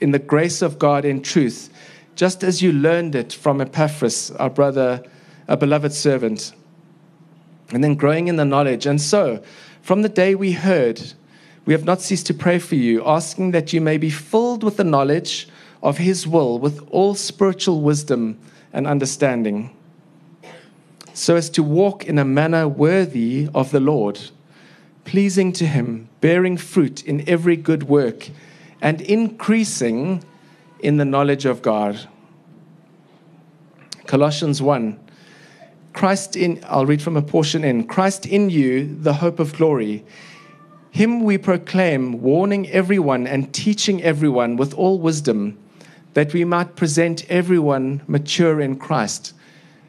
[0.00, 1.70] in the grace of God in truth,
[2.16, 5.02] just as you learned it from Epaphras, our brother,
[5.48, 6.52] a beloved servant,
[7.72, 8.86] and then growing in the knowledge.
[8.86, 9.42] And so,
[9.82, 11.00] from the day we heard,
[11.64, 14.76] we have not ceased to pray for you, asking that you may be filled with
[14.76, 15.48] the knowledge
[15.82, 18.38] of His will, with all spiritual wisdom
[18.72, 19.74] and understanding
[21.20, 24.18] so as to walk in a manner worthy of the Lord,
[25.04, 28.30] pleasing to Him, bearing fruit in every good work,
[28.80, 30.24] and increasing
[30.78, 32.08] in the knowledge of God.
[34.06, 34.98] Colossians 1.
[35.92, 40.04] Christ in, I'll read from a portion in Christ in you, the hope of glory.
[40.90, 45.58] Him we proclaim, warning everyone and teaching everyone with all wisdom,
[46.14, 49.32] that we might present everyone mature in Christ.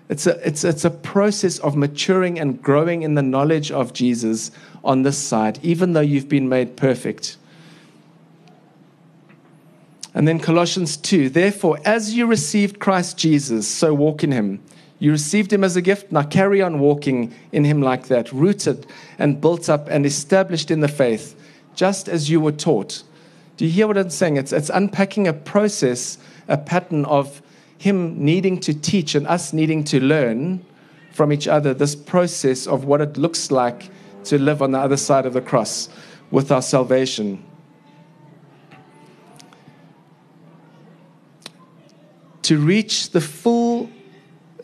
[0.09, 4.51] It's a, it's, it's a process of maturing and growing in the knowledge of Jesus
[4.83, 7.37] on this side, even though you've been made perfect.
[10.13, 14.61] And then Colossians 2 Therefore, as you received Christ Jesus, so walk in him.
[15.01, 18.85] You received him as a gift, now carry on walking in him like that, rooted
[19.17, 21.35] and built up and established in the faith,
[21.73, 23.01] just as you were taught.
[23.57, 24.37] Do you hear what I'm saying?
[24.37, 27.41] It's, it's unpacking a process, a pattern of
[27.79, 30.63] him needing to teach and us needing to learn
[31.11, 33.89] from each other this process of what it looks like
[34.25, 35.89] to live on the other side of the cross
[36.29, 37.43] with our salvation.
[42.43, 43.60] To reach the full,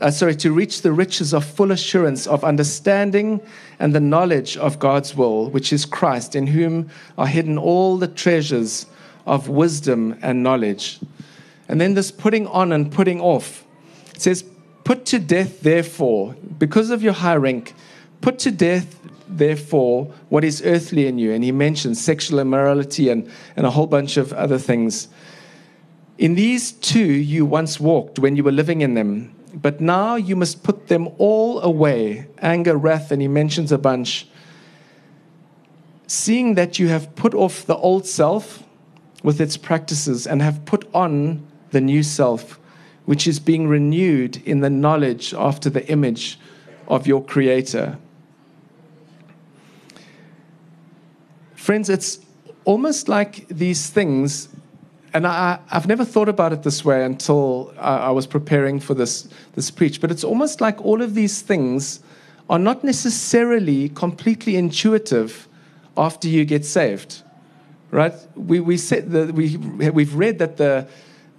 [0.02, 3.42] uh, sorry, to reach the riches of full assurance of understanding
[3.80, 8.08] and the knowledge of God's will, which is Christ, in whom are hidden all the
[8.08, 8.86] treasures
[9.26, 11.00] of wisdom and knowledge.
[11.68, 13.66] And then this putting on and putting off.
[14.16, 14.46] It says,
[14.84, 17.74] Put to death, therefore, because of your high rank,
[18.22, 21.34] put to death, therefore, what is earthly in you.
[21.34, 25.10] And he mentions sexual immorality and, and a whole bunch of other things.
[26.18, 30.36] In these two you once walked when you were living in them, but now you
[30.36, 34.28] must put them all away anger, wrath, and he mentions a bunch.
[36.06, 38.64] Seeing that you have put off the old self
[39.24, 42.60] with its practices and have put on the new self,
[43.06, 46.40] which is being renewed in the knowledge after the image
[46.88, 47.98] of your Creator.
[51.56, 52.20] Friends, it's
[52.64, 54.50] almost like these things,
[55.18, 58.94] and I, have never thought about it this way until I, I was preparing for
[58.94, 62.02] this, this preach, but it's almost like all of these things
[62.52, 65.48] are not necessarily completely intuitive
[65.98, 67.24] after you get saved.
[67.90, 68.14] Right?
[68.36, 70.88] We, we said that we, we've read that the,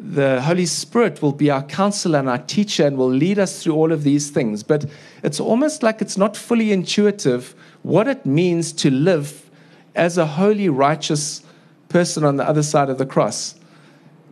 [0.00, 3.74] the Holy Spirit will be our counselor and our teacher and will lead us through
[3.74, 4.64] all of these things.
[4.64, 4.86] But
[5.22, 9.48] it's almost like it's not fully intuitive what it means to live
[9.94, 11.44] as a holy, righteous
[11.88, 13.54] person on the other side of the cross.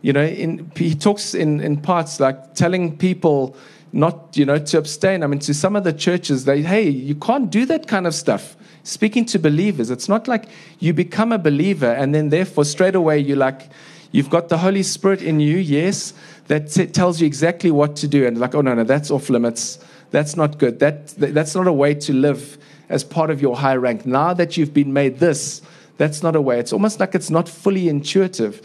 [0.01, 3.55] You know, in, he talks in, in parts like telling people
[3.93, 5.23] not, you know, to abstain.
[5.23, 8.13] I mean, to some of the churches, they, hey, you can't do that kind of
[8.13, 8.55] stuff.
[8.83, 10.45] Speaking to believers, it's not like
[10.79, 13.69] you become a believer and then therefore straight away you're like,
[14.13, 16.13] You've got the Holy Spirit in you, yes,
[16.47, 18.25] that tells you exactly what to do.
[18.25, 19.79] And like, oh, no, no, that's off limits.
[20.11, 20.79] That's not good.
[20.79, 22.57] That, that's not a way to live
[22.87, 24.05] as part of your high rank.
[24.05, 25.61] Now that you've been made this,
[25.97, 26.59] That's not a way.
[26.59, 28.61] It's almost like it's not fully intuitive,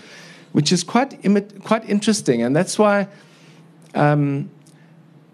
[0.53, 1.19] which is quite,
[1.65, 2.43] quite interesting.
[2.43, 3.09] And that's why
[3.95, 4.51] um,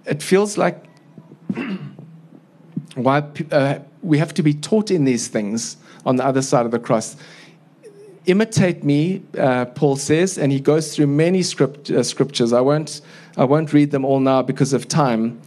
[0.06, 0.84] it feels like
[2.94, 5.76] why uh, we have to be taught in these things
[6.06, 7.16] on the other side of the cross.
[8.26, 12.52] Imitate me, uh, Paul says, and he goes through many script, uh, scriptures.
[12.52, 13.00] I won't,
[13.36, 15.40] I won't read them all now because of time.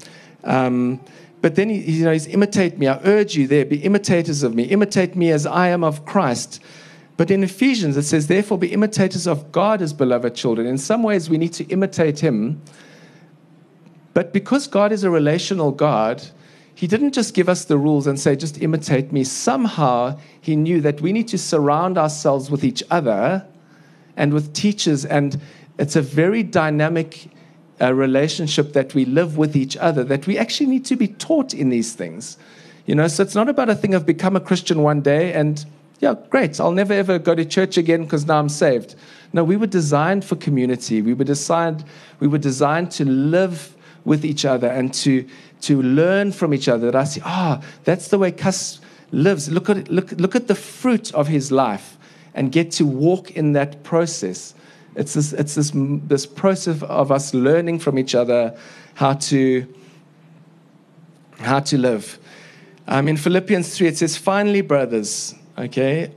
[0.43, 0.99] Um,
[1.41, 2.87] but then he, you know, he's imitate me.
[2.87, 4.63] I urge you there, be imitators of me.
[4.63, 6.61] Imitate me as I am of Christ.
[7.21, 10.65] But in Ephesians, it says, therefore, be imitators of God as beloved children.
[10.65, 12.59] In some ways, we need to imitate him.
[14.15, 16.23] But because God is a relational God,
[16.73, 19.23] he didn't just give us the rules and say, just imitate me.
[19.23, 23.45] Somehow, he knew that we need to surround ourselves with each other
[24.17, 25.05] and with teachers.
[25.05, 25.39] And
[25.77, 27.29] it's a very dynamic
[27.79, 31.53] uh, relationship that we live with each other, that we actually need to be taught
[31.53, 32.39] in these things.
[32.87, 35.63] You know, so it's not about a thing of become a Christian one day and,
[36.01, 38.95] yeah, great, I'll never ever go to church again because now I'm saved.
[39.33, 41.01] No, we were designed for community.
[41.01, 41.85] We were designed,
[42.19, 45.25] we were designed to live with each other and to
[45.61, 46.91] to learn from each other.
[46.91, 49.49] That I see, ah, oh, that's the way Cuss lives.
[49.49, 51.97] Look at, look, look at the fruit of his life
[52.33, 54.55] and get to walk in that process.
[54.95, 58.57] It's this, it's this, this process of us learning from each other
[58.95, 59.67] how to,
[61.39, 62.17] how to live.
[62.87, 66.11] Um, in Philippians 3, it says, Finally, brothers, okay,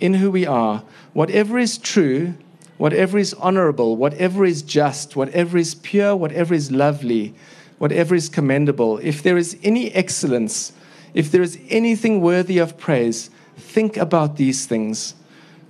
[0.00, 2.34] in who we are, whatever is true,
[2.76, 7.34] whatever is honorable, whatever is just, whatever is pure, whatever is lovely,
[7.78, 10.72] whatever is commendable, if there is any excellence,
[11.14, 15.14] if there is anything worthy of praise, think about these things.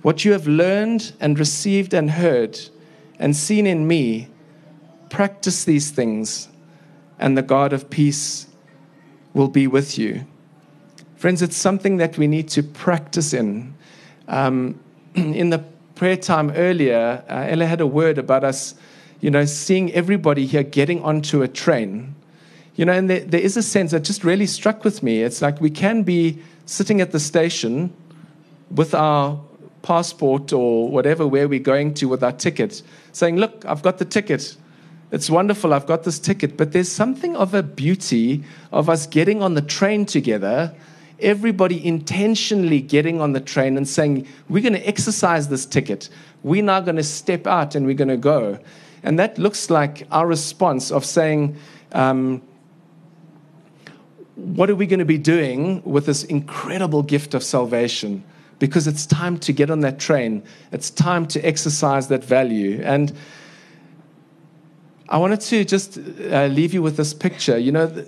[0.01, 2.59] What you have learned and received and heard
[3.17, 4.27] and seen in me,
[5.09, 6.49] practice these things,
[7.17, 8.47] and the God of peace
[9.33, 10.25] will be with you.
[11.15, 13.73] Friends, it's something that we need to practice in.
[14.27, 14.79] Um,
[15.15, 15.63] in the
[15.95, 18.75] prayer time earlier, uh, Ella had a word about us
[19.25, 22.13] you know, seeing everybody here getting onto a train.
[22.75, 25.23] You know, and there, there is a sense that just really struck with me.
[25.23, 27.91] It's like we can be sitting at the station
[28.69, 29.39] with our
[29.81, 34.05] passport or whatever, where we're going to with our ticket, saying, Look, I've got the
[34.05, 34.57] ticket.
[35.11, 36.57] It's wonderful, I've got this ticket.
[36.57, 40.75] But there's something of a beauty of us getting on the train together,
[41.19, 46.09] everybody intentionally getting on the train and saying, We're going to exercise this ticket.
[46.43, 48.59] We're now going to step out and we're going to go.
[49.03, 51.57] And that looks like our response of saying,
[51.91, 52.41] um,
[54.35, 58.23] what are we going to be doing with this incredible gift of salvation?
[58.59, 60.43] Because it's time to get on that train.
[60.71, 62.81] It's time to exercise that value.
[62.83, 63.13] And
[65.07, 67.57] I wanted to just uh, leave you with this picture.
[67.57, 68.05] You know,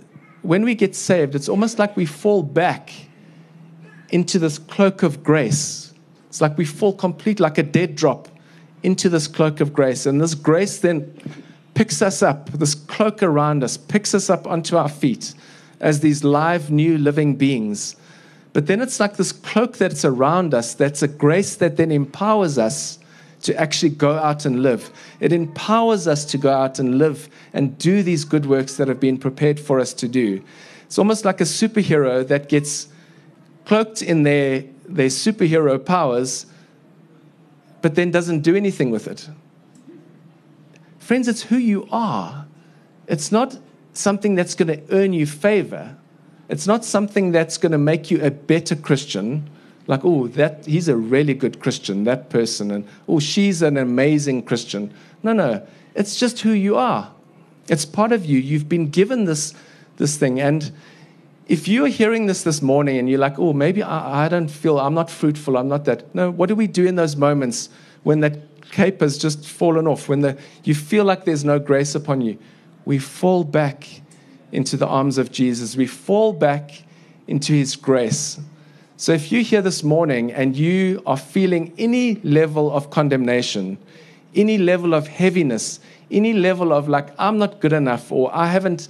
[0.47, 2.93] when we get saved, it's almost like we fall back
[4.11, 5.93] into this cloak of grace.
[6.29, 8.29] It's like we fall complete, like a dead drop
[8.81, 10.05] into this cloak of grace.
[10.05, 11.13] And this grace then
[11.73, 15.33] picks us up, this cloak around us, picks us up onto our feet
[15.81, 17.97] as these live, new, living beings.
[18.53, 22.57] But then it's like this cloak that's around us, that's a grace that then empowers
[22.57, 22.99] us
[23.43, 24.91] to actually go out and live.
[25.19, 28.99] It empowers us to go out and live and do these good works that have
[28.99, 30.43] been prepared for us to do.
[30.85, 32.87] It's almost like a superhero that gets
[33.65, 36.45] cloaked in their, their superhero powers
[37.81, 39.29] but then doesn't do anything with it.
[40.99, 42.45] Friends, it's who you are.
[43.07, 43.57] It's not
[43.93, 45.95] something that's going to earn you favor.
[46.49, 49.49] It's not something that's going to make you a better Christian.
[49.87, 54.43] Like, oh, that he's a really good Christian, that person, and oh, she's an amazing
[54.43, 54.93] Christian.
[55.23, 55.65] No, no.
[55.95, 57.11] It's just who you are.
[57.69, 58.37] It's part of you.
[58.37, 59.53] You've been given this,
[59.95, 60.39] this thing.
[60.39, 60.71] And
[61.47, 64.79] if you're hearing this this morning and you're like, oh, maybe I, I, don't feel,
[64.79, 66.13] I'm not fruitful, I'm not that.
[66.13, 67.69] No, what do we do in those moments
[68.03, 68.39] when that
[68.71, 72.37] cape has just fallen off, when the, you feel like there's no grace upon you?
[72.85, 74.01] We fall back
[74.51, 75.75] into the arms of Jesus.
[75.75, 76.83] We fall back
[77.27, 78.39] into his grace.
[78.99, 83.77] So if you're here this morning and you are feeling any level of condemnation,
[84.33, 85.79] any level of heaviness,
[86.09, 88.87] any level of like, I'm not good enough, or I haven't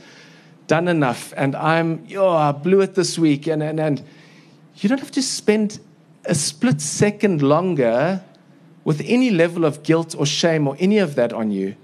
[0.68, 3.48] done enough and I'm, yo, I blew it this week.
[3.48, 4.04] And, and, and
[4.78, 5.82] you don't have to spend
[6.24, 8.24] a split second longer
[8.86, 11.76] with any level of guilt or shame or any of that on you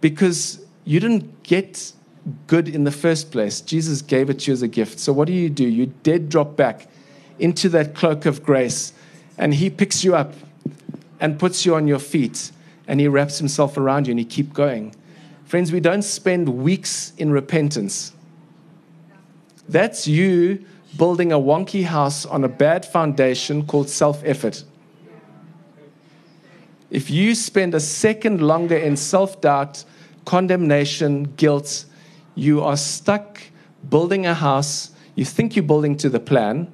[0.00, 1.92] because you didn't get
[2.46, 3.60] good in the first place.
[3.60, 5.00] Jesus gave it to you as a gift.
[5.00, 5.66] So what do you do?
[5.66, 6.86] You dead drop back
[7.38, 8.92] into that cloak of grace
[9.38, 10.34] and he picks you up
[11.20, 12.52] and puts you on your feet
[12.86, 14.94] and he wraps himself around you and he keep going.
[15.44, 18.12] Friends, we don't spend weeks in repentance.
[19.68, 20.64] That's you
[20.96, 24.64] building a wonky house on a bad foundation called self effort.
[26.90, 29.84] If you spend a second longer in self doubt,
[30.24, 31.86] condemnation, guilt,
[32.34, 33.40] you are stuck
[33.88, 34.90] building a house.
[35.14, 36.72] You think you're building to the plan,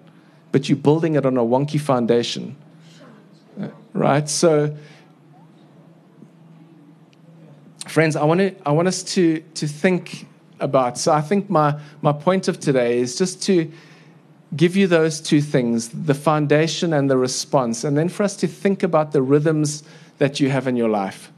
[0.53, 2.57] but you're building it on a wonky foundation.
[3.93, 4.29] Right?
[4.29, 4.77] So,
[7.89, 10.27] friends, I want, to, I want us to, to think
[10.61, 10.99] about.
[10.99, 13.71] So, I think my, my point of today is just to
[14.57, 18.47] give you those two things the foundation and the response, and then for us to
[18.47, 19.83] think about the rhythms
[20.19, 21.33] that you have in your life.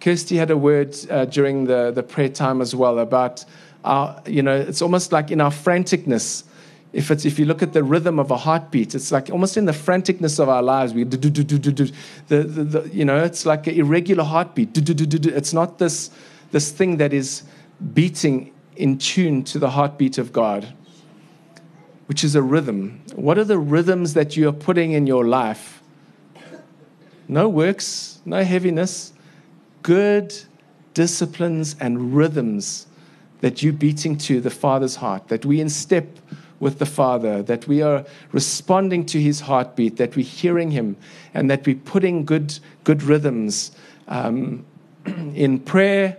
[0.00, 3.44] Kirsty had a word uh, during the, the prayer time as well about
[3.84, 6.44] our, you know, it's almost like in our franticness.
[6.92, 9.64] If, it's, if you look at the rhythm of a heartbeat, it's like almost in
[9.64, 10.92] the franticness of our lives.
[10.92, 11.92] We do, do, do, do, do, do.
[12.28, 14.72] The, the, the, you know, it's like an irregular heartbeat.
[14.72, 15.30] Do, do, do, do, do.
[15.30, 16.10] It's not this,
[16.50, 17.44] this thing that is
[17.94, 20.72] beating in tune to the heartbeat of God
[22.12, 23.00] which is a rhythm.
[23.14, 25.82] What are the rhythms that you are putting in your life?
[27.26, 29.14] No works, no heaviness,
[29.82, 30.34] good
[30.92, 32.86] disciplines and rhythms
[33.40, 36.06] that you're beating to the Father's heart, that we in step
[36.62, 40.96] with the Father, that we are responding to His heartbeat, that we're hearing Him,
[41.34, 43.72] and that we're putting good, good rhythms
[44.06, 44.64] um,
[45.04, 46.16] in prayer.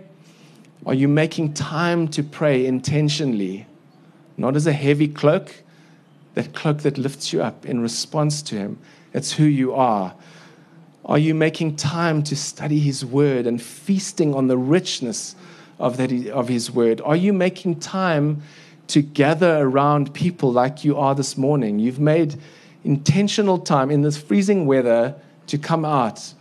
[0.84, 3.66] Are you making time to pray intentionally?
[4.36, 5.62] Not as a heavy cloak,
[6.34, 8.78] that cloak that lifts you up in response to Him.
[9.14, 10.14] It's who you are.
[11.06, 15.36] Are you making time to study His Word and feasting on the richness
[15.78, 17.00] of, that, of His Word?
[17.02, 18.42] Are you making time
[18.88, 21.78] to gather around people like you are this morning?
[21.78, 22.36] You've made
[22.84, 25.14] intentional time in this freezing weather
[25.46, 26.34] to come out.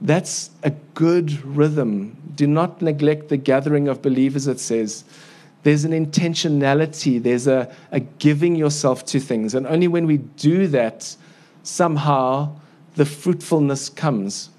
[0.00, 2.16] That's a good rhythm.
[2.34, 5.04] Do not neglect the gathering of believers, it says.
[5.62, 9.54] There's an intentionality, there's a, a giving yourself to things.
[9.54, 11.14] And only when we do that,
[11.62, 12.56] somehow
[12.96, 14.50] the fruitfulness comes.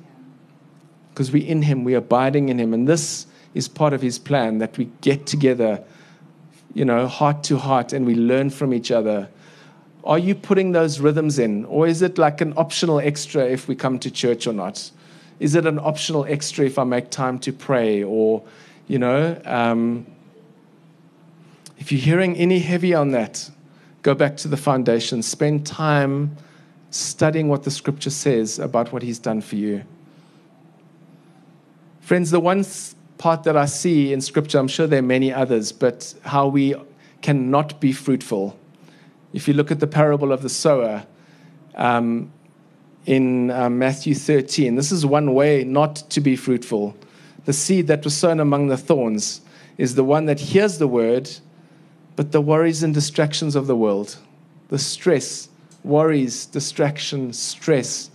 [1.09, 2.73] Because we're in Him, we're abiding in Him.
[2.73, 5.83] And this is part of His plan that we get together,
[6.73, 9.29] you know, heart to heart, and we learn from each other.
[10.03, 11.65] Are you putting those rhythms in?
[11.65, 14.91] Or is it like an optional extra if we come to church or not?
[15.39, 18.03] Is it an optional extra if I make time to pray?
[18.03, 18.43] Or,
[18.87, 20.05] you know, um,
[21.79, 23.49] if you're hearing any heavy on that,
[24.01, 25.21] go back to the foundation.
[25.21, 26.35] Spend time
[26.89, 29.83] studying what the scripture says about what he's done for you.
[32.01, 32.65] Friends, the one
[33.23, 36.75] part that I see in scripture, I'm sure there are many others, but how we
[37.21, 38.59] cannot be fruitful.
[39.31, 41.05] If you look at the parable of the sower
[41.75, 42.33] um,
[43.05, 46.97] in uh, Matthew 13, this is one way not to be fruitful.
[47.45, 49.39] The seed that was sown among the thorns
[49.77, 51.29] is the one that hears the word
[52.17, 54.17] but the worries and distractions of the world,
[54.67, 55.47] the stress,
[55.85, 58.11] worries, distraction, stress,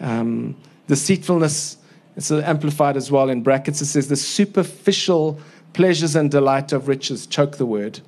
[0.00, 0.56] um,
[0.88, 1.76] deceitfulness,
[2.16, 3.80] it's amplified as well in brackets.
[3.80, 5.38] It says the superficial
[5.72, 8.00] pleasures and delight of riches choke the word,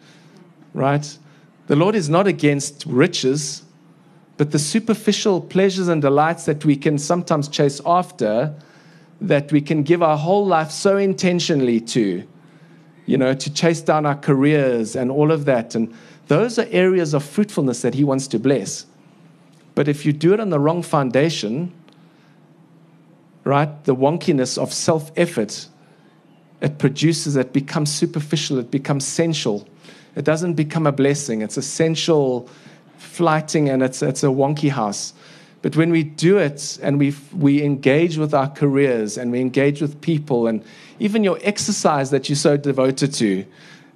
[0.74, 1.18] right?
[1.68, 3.62] The Lord is not against riches,
[4.36, 8.54] but the superficial pleasures and delights that we can sometimes chase after,
[9.20, 12.26] that we can give our whole life so intentionally to,
[13.06, 15.74] you know, to chase down our careers and all of that.
[15.76, 15.94] And
[16.26, 18.86] those are areas of fruitfulness that He wants to bless.
[19.74, 21.72] But if you do it on the wrong foundation,
[23.44, 25.68] right, the wonkiness of self effort,
[26.60, 29.66] it produces, it becomes superficial, it becomes sensual.
[30.14, 32.48] It doesn't become a blessing, it's essential
[32.98, 35.12] flighting and it's, it's a wonky house.
[35.62, 39.80] But when we do it and we, we engage with our careers and we engage
[39.80, 40.62] with people and
[40.98, 43.44] even your exercise that you're so devoted to,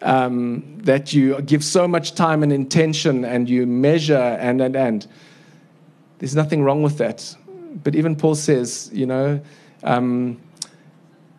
[0.02, 5.06] um, that you give so much time and intention and you measure and, and, and,
[6.18, 7.36] there's nothing wrong with that.
[7.82, 9.40] But even Paul says, you know,
[9.84, 10.40] um,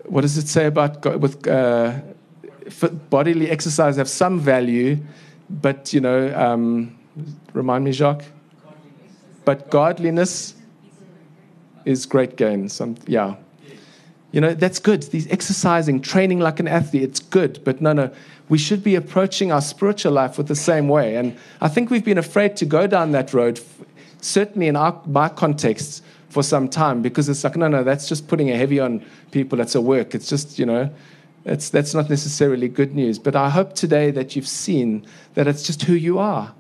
[0.06, 2.00] what does it say about God, with uh,
[3.10, 5.00] bodily exercise have some value,
[5.50, 6.98] but, you know, um,
[7.54, 8.26] remind me, Jacques?
[9.46, 10.56] But godliness
[11.86, 12.70] is great gain.
[12.70, 13.36] Some, yeah.
[14.32, 15.04] You know, that's good.
[15.04, 17.64] These exercising, training like an athlete, it's good.
[17.64, 18.12] But no, no,
[18.50, 21.16] we should be approaching our spiritual life with the same way.
[21.16, 23.62] And I think we've been afraid to go down that road,
[24.22, 26.04] certainly in our, my context,
[26.38, 29.60] for some time, because it's like, no, no, that's just putting a heavy on people.
[29.60, 30.14] It's a work.
[30.14, 30.88] It's just, you know,
[31.46, 33.18] it's, that's not necessarily good news.
[33.18, 36.54] But I hope today that you've seen that it's just who you are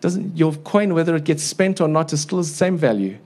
[0.00, 3.18] doesn't your coin, whether it gets spent or not, is still the same value.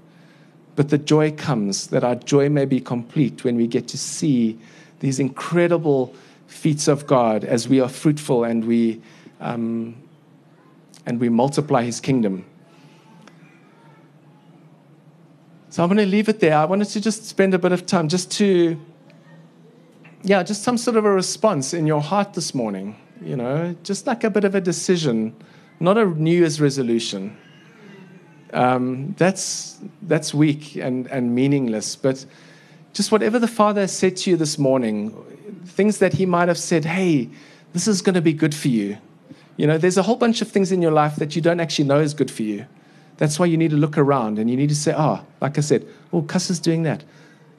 [0.76, 4.58] But the joy comes that our joy may be complete when we get to see
[5.00, 6.14] these incredible
[6.46, 9.02] feats of God as we are fruitful and we
[9.40, 9.94] um,
[11.04, 12.46] and we multiply his kingdom.
[15.76, 16.56] So I'm going to leave it there.
[16.56, 18.80] I wanted to just spend a bit of time just to,
[20.22, 24.06] yeah, just some sort of a response in your heart this morning, you know, just
[24.06, 25.36] like a bit of a decision,
[25.78, 27.36] not a New Year's resolution.
[28.54, 32.24] Um, that's, that's weak and, and meaningless, but
[32.94, 35.10] just whatever the Father has said to you this morning,
[35.66, 37.28] things that He might have said, hey,
[37.74, 38.96] this is going to be good for you.
[39.58, 41.84] You know, there's a whole bunch of things in your life that you don't actually
[41.84, 42.64] know is good for you.
[43.18, 45.60] That's why you need to look around and you need to say, oh, like I
[45.60, 47.02] said, oh, Cuss is doing that.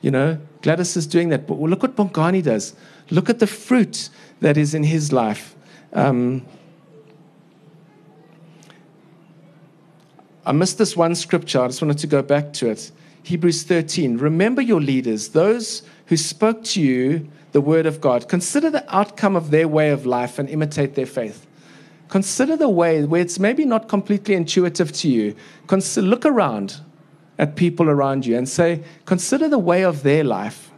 [0.01, 1.47] You know, Gladys is doing that.
[1.47, 2.75] But look what Bongani does.
[3.09, 4.09] Look at the fruit
[4.41, 5.55] that is in his life.
[5.93, 6.45] Um,
[10.45, 11.61] I missed this one scripture.
[11.61, 12.91] I just wanted to go back to it.
[13.23, 14.17] Hebrews 13.
[14.17, 18.29] Remember your leaders, those who spoke to you the word of God.
[18.29, 21.46] Consider the outcome of their way of life and imitate their faith.
[22.09, 25.35] Consider the way where it's maybe not completely intuitive to you.
[25.97, 26.81] Look around
[27.37, 30.71] at people around you and say, consider the way of their life.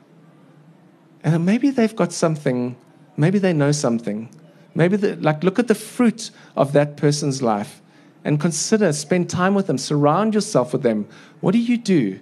[1.24, 2.76] And maybe they've got something,
[3.18, 4.30] maybe they know something.
[4.76, 7.82] Maybe, the, like, look at the fruit of that person's life
[8.24, 11.08] and consider, spend time with them, surround yourself with them.
[11.42, 12.20] What do you do?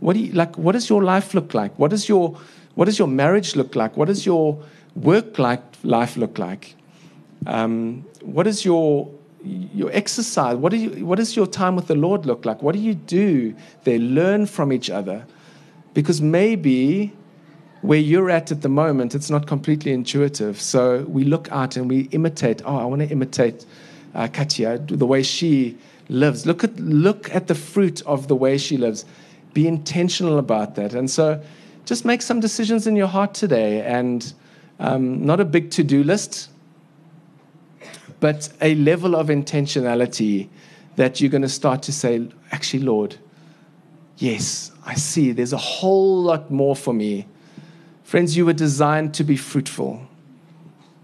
[0.00, 1.78] What do you, like, what does your life look like?
[1.78, 2.38] What does your,
[2.74, 3.96] what does your marriage look like?
[3.96, 4.62] What does your
[4.96, 6.74] work like, life look like?
[7.46, 9.10] Um, what is your
[9.44, 10.56] your exercise?
[10.56, 12.62] What, you, what does your time with the Lord look like?
[12.62, 13.54] What do you do
[13.84, 15.26] They Learn from each other.
[15.94, 17.12] Because maybe
[17.82, 20.60] where you're at at the moment, it's not completely intuitive.
[20.60, 22.62] So we look out and we imitate.
[22.64, 23.66] Oh, I want to imitate
[24.14, 25.76] uh, Katia, the way she
[26.08, 26.46] lives.
[26.46, 29.04] Look at, look at the fruit of the way she lives.
[29.52, 30.94] Be intentional about that.
[30.94, 31.42] And so
[31.84, 34.32] just make some decisions in your heart today and
[34.78, 36.48] um, not a big to do list
[38.22, 40.48] but a level of intentionality
[40.94, 43.16] that you're going to start to say, actually, Lord,
[44.16, 47.26] yes, I see there's a whole lot more for me.
[48.04, 50.06] Friends, you were designed to be fruitful,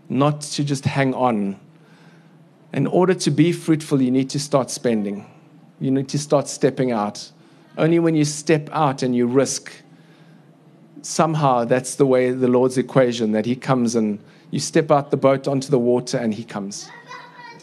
[0.09, 1.59] not to just hang on.
[2.73, 5.27] In order to be fruitful, you need to start spending.
[5.81, 7.33] You need to start stepping out.
[7.77, 9.73] Only when you step out and you risk,
[11.03, 14.21] somehow that's the way the Lord's equation that He comes and
[14.53, 16.89] you step out the boat onto the water and He comes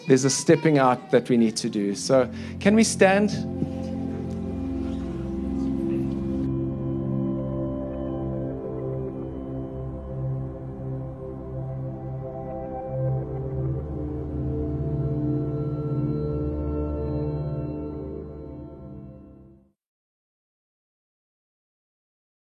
[0.08, 1.96] there's a stepping out that we need to do.
[1.96, 2.30] So,
[2.60, 3.85] can we stand?